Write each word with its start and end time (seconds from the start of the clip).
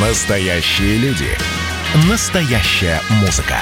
Настоящие 0.00 0.96
люди. 0.98 1.26
Настоящая 2.08 3.00
музыка. 3.20 3.56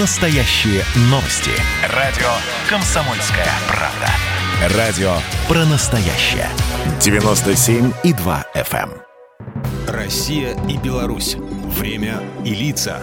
Настоящие 0.00 0.82
новости. 1.02 1.52
Радио 1.94 2.26
«Комсомольская 2.68 3.46
правда». 3.68 4.76
Радио 4.76 5.12
про 5.46 5.64
настоящее. 5.66 6.48
97,2 6.98 8.44
FM. 8.56 8.90
эм. 8.90 8.90
Россия 9.86 10.56
и 10.68 10.76
Беларусь. 10.78 11.36
Время 11.78 12.22
и 12.44 12.52
лица. 12.54 13.00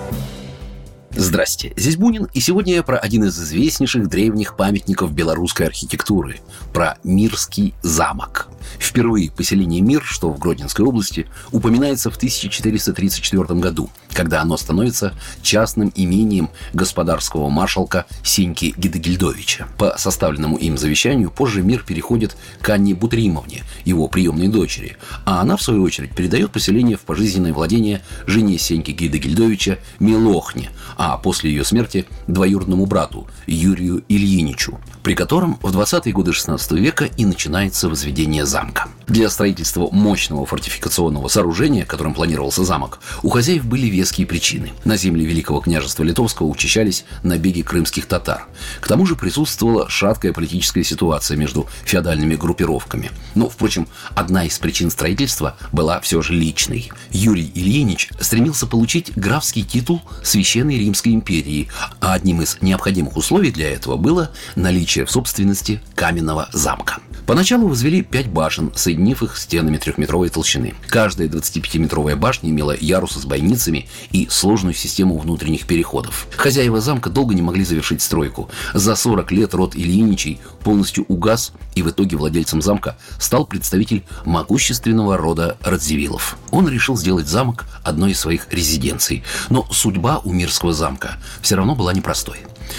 Здрасте, 1.11 1.71
здесь 1.77 1.95
Бунин, 1.95 2.27
и 2.33 2.41
сегодня 2.41 2.73
я 2.73 2.83
про 2.83 2.97
один 2.97 3.23
из 3.23 3.41
известнейших 3.41 4.09
древних 4.09 4.57
памятников 4.57 5.13
белорусской 5.13 5.67
архитектуры, 5.67 6.41
про 6.73 6.97
Мирский 7.05 7.73
замок. 7.83 8.49
Впервые 8.79 9.31
поселение 9.31 9.81
Мир, 9.81 10.03
что 10.03 10.29
в 10.29 10.39
Гродненской 10.39 10.85
области, 10.85 11.27
упоминается 11.51 12.09
в 12.09 12.17
1434 12.17 13.59
году, 13.59 13.89
когда 14.13 14.41
оно 14.41 14.57
становится 14.57 15.13
частным 15.41 15.91
имением 15.95 16.49
господарского 16.73 17.49
маршалка 17.49 18.05
Сеньки 18.23 18.73
Гидегильдовича. 18.77 19.67
По 19.77 19.95
составленному 19.97 20.57
им 20.57 20.77
завещанию 20.77 21.31
позже 21.31 21.61
Мир 21.61 21.83
переходит 21.83 22.37
к 22.61 22.69
Анне 22.69 22.95
Бутримовне, 22.95 23.63
его 23.83 24.07
приемной 24.07 24.47
дочери, 24.47 24.97
а 25.25 25.41
она, 25.41 25.57
в 25.57 25.61
свою 25.61 25.83
очередь, 25.83 26.15
передает 26.15 26.51
поселение 26.51 26.97
в 26.97 27.01
пожизненное 27.01 27.53
владение 27.53 28.01
жене 28.25 28.57
Сеньки 28.57 28.91
Гидегильдовича 28.91 29.79
Милохне, 29.99 30.69
а 30.97 31.17
после 31.17 31.51
ее 31.51 31.63
смерти 31.63 32.05
двоюродному 32.27 32.85
брату 32.85 33.27
Юрию 33.47 34.03
Ильиничу, 34.07 34.79
при 35.03 35.13
котором 35.13 35.59
в 35.61 35.75
20-е 35.75 36.13
годы 36.13 36.33
16 36.33 36.71
века 36.73 37.05
и 37.05 37.25
начинается 37.25 37.89
возведение 37.89 38.45
замка. 38.55 38.87
Для 39.07 39.29
строительства 39.29 39.89
мощного 39.91 40.45
фортификационного 40.45 41.27
сооружения, 41.27 41.83
которым 41.83 42.13
планировался 42.13 42.63
замок, 42.63 42.99
у 43.21 43.27
хозяев 43.29 43.65
были 43.65 43.87
веские 43.87 44.25
причины. 44.25 44.71
На 44.85 44.95
земле 44.95 45.25
Великого 45.25 45.59
княжества 45.59 46.03
Литовского 46.03 46.47
учащались 46.47 47.03
набеги 47.21 47.63
крымских 47.63 48.05
татар. 48.05 48.47
К 48.79 48.87
тому 48.87 49.05
же 49.05 49.17
присутствовала 49.17 49.89
шаткая 49.89 50.31
политическая 50.31 50.85
ситуация 50.85 51.35
между 51.35 51.67
феодальными 51.83 52.35
группировками. 52.35 53.11
Но, 53.35 53.49
впрочем, 53.49 53.89
одна 54.15 54.45
из 54.45 54.57
причин 54.57 54.89
строительства 54.89 55.57
была 55.73 55.99
все 55.99 56.21
же 56.21 56.31
личной. 56.31 56.89
Юрий 57.11 57.51
Ильинич 57.55 58.09
стремился 58.21 58.67
получить 58.67 59.11
графский 59.17 59.63
титул 59.63 60.01
Священной 60.23 60.79
Римской 60.79 61.11
империи, 61.13 61.67
а 61.99 62.13
одним 62.13 62.41
из 62.41 62.57
необходимых 62.61 63.17
условий 63.17 63.51
для 63.51 63.69
этого 63.73 63.97
было 63.97 64.31
наличие 64.55 65.03
в 65.03 65.11
собственности 65.11 65.81
каменного 65.93 66.47
замка. 66.53 67.01
Поначалу 67.25 67.67
возвели 67.67 68.03
пять 68.03 68.27
башен, 68.27 68.71
соединив 68.75 69.23
их 69.23 69.37
стенами 69.37 69.77
трехметровой 69.77 70.29
толщины. 70.29 70.75
Каждая 70.87 71.27
25-метровая 71.27 72.15
башня 72.15 72.51
имела 72.51 72.75
ярусы 72.79 73.19
с 73.19 73.25
бойницами 73.25 73.87
и 74.11 74.27
сложную 74.29 74.75
систему 74.75 75.17
внутренних 75.17 75.65
переходов. 75.65 76.27
Хозяева 76.35 76.81
замка 76.81 77.09
долго 77.09 77.33
не 77.33 77.41
могли 77.41 77.65
завершить 77.65 78.03
стройку. 78.03 78.49
За 78.73 78.95
40 78.95 79.31
лет 79.31 79.53
род 79.55 79.75
Ильиничей 79.75 80.39
полностью 80.63 81.05
угас, 81.07 81.51
и 81.73 81.81
в 81.81 81.89
итоге 81.89 82.15
владельцем 82.15 82.61
замка 82.61 82.95
стал 83.19 83.45
представитель 83.47 84.03
могущественного 84.25 85.17
рода 85.17 85.57
Радзивиллов. 85.61 86.37
Он 86.51 86.69
решил 86.69 86.95
сделать 86.95 87.27
замок 87.27 87.65
одной 87.83 88.11
из 88.11 88.19
своих 88.19 88.47
резиденций. 88.51 89.23
Но 89.49 89.67
судьба 89.71 90.21
у 90.23 90.31
Мирского 90.31 90.73
замка 90.73 91.17
все 91.41 91.55
равно 91.55 91.75
была 91.75 91.91
непростой. 91.91 92.37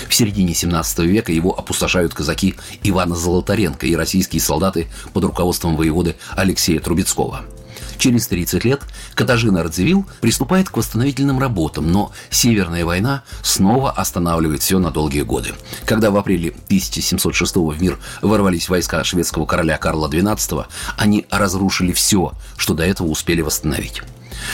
В 0.09 0.15
середине 0.15 0.55
17 0.55 0.99
века 1.01 1.33
его 1.33 1.59
опустошают 1.59 2.15
казаки 2.15 2.55
Ивана 2.83 3.15
Золотаренко 3.15 3.87
и 3.87 3.97
российские 3.97 4.41
солдаты 4.41 4.89
под 5.13 5.25
руководством 5.25 5.77
воеводы 5.77 6.17
Алексея 6.37 6.81
Трубецкого. 6.81 7.45
Через 7.99 8.27
30 8.29 8.65
лет 8.65 8.83
Катажина 9.15 9.63
Радзивилл 9.63 10.07
приступает 10.21 10.69
к 10.69 10.77
восстановительным 10.77 11.39
работам, 11.39 11.91
но 11.91 12.13
Северная 12.31 12.85
война 12.85 13.23
снова 13.43 13.91
останавливает 13.91 14.63
все 14.63 14.79
на 14.79 14.91
долгие 14.91 15.23
годы. 15.23 15.55
Когда 15.85 16.11
в 16.11 16.17
апреле 16.17 16.51
1706 16.51 17.57
в 17.57 17.81
мир 17.81 17.99
ворвались 18.23 18.69
войска 18.69 19.03
шведского 19.05 19.47
короля 19.47 19.79
Карла 19.79 20.09
XII, 20.09 20.67
они 20.97 21.27
разрушили 21.31 21.93
все, 21.93 22.33
что 22.57 22.75
до 22.75 22.85
этого 22.85 23.09
успели 23.09 23.41
восстановить. 23.41 24.03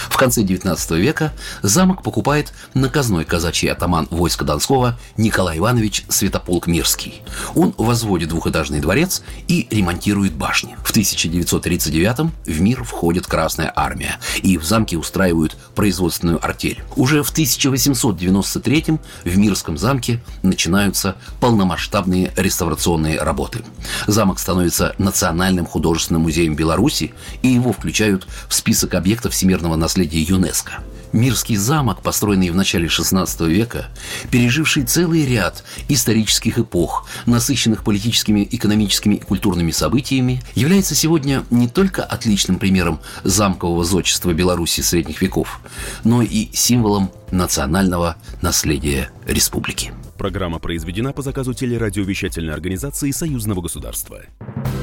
В 0.08 0.16
конце 0.16 0.42
XIX 0.42 0.98
века 0.98 1.32
замок 1.62 2.02
покупает 2.02 2.52
наказной 2.74 3.24
казачий 3.24 3.70
атаман 3.70 4.08
войска 4.10 4.44
Донского 4.44 4.98
Николай 5.16 5.58
Иванович 5.58 6.04
Святополк 6.08 6.66
Мирский. 6.66 7.22
Он 7.54 7.74
возводит 7.78 8.30
двухэтажный 8.30 8.80
дворец 8.80 9.22
и 9.48 9.66
ремонтирует 9.70 10.34
башни. 10.34 10.76
В 10.84 10.90
1939 10.90 12.32
в 12.46 12.60
мир 12.60 12.84
входит 12.84 13.26
Красная 13.26 13.72
Армия, 13.74 14.18
и 14.42 14.58
в 14.58 14.64
замке 14.64 14.96
устраивают 14.96 15.56
производственную 15.74 16.44
артель. 16.44 16.82
Уже 16.96 17.22
в 17.22 17.30
1893 17.30 18.98
в 19.24 19.38
Мирском 19.38 19.78
замке 19.78 20.22
начинаются 20.42 21.16
полномасштабные 21.40 22.32
реставрационные 22.36 23.20
работы. 23.20 23.60
Замок 24.06 24.38
становится 24.38 24.94
Национальным 24.98 25.66
художественным 25.66 26.22
музеем 26.22 26.54
Беларуси, 26.54 27.14
и 27.42 27.48
его 27.48 27.72
включают 27.72 28.26
в 28.48 28.54
список 28.54 28.94
объектов 28.94 29.32
всемирного 29.32 29.71
наследия 29.76 30.20
ЮНЕСКО. 30.20 30.82
Мирский 31.12 31.56
замок, 31.56 32.02
построенный 32.02 32.48
в 32.50 32.54
начале 32.54 32.86
XVI 32.86 33.46
века, 33.46 33.88
переживший 34.30 34.84
целый 34.84 35.26
ряд 35.26 35.62
исторических 35.88 36.58
эпох, 36.58 37.06
насыщенных 37.26 37.84
политическими, 37.84 38.48
экономическими 38.50 39.16
и 39.16 39.20
культурными 39.20 39.72
событиями, 39.72 40.42
является 40.54 40.94
сегодня 40.94 41.44
не 41.50 41.68
только 41.68 42.02
отличным 42.02 42.58
примером 42.58 43.00
замкового 43.24 43.84
зодчества 43.84 44.32
Беларуси 44.32 44.80
средних 44.80 45.20
веков, 45.20 45.60
но 46.02 46.22
и 46.22 46.48
символом 46.54 47.12
национального 47.30 48.16
наследия 48.40 49.10
республики. 49.26 49.92
Программа 50.16 50.60
произведена 50.60 51.12
по 51.12 51.20
заказу 51.20 51.52
телерадиовещательной 51.52 52.54
организации 52.54 53.10
Союзного 53.10 53.60
государства. 53.60 54.20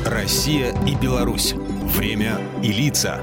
Россия 0.06 0.76
и 0.86 0.96
Беларусь. 0.96 1.54
Время 1.96 2.40
и 2.62 2.72
лица. 2.72 3.22